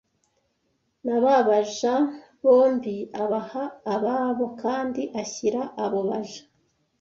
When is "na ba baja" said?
1.05-1.95